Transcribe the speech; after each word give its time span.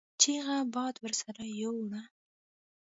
چيغه 0.21 0.57
باد 0.73 0.95
ورسره 1.03 1.43
يو 1.61 1.73
وړه. 1.85 2.01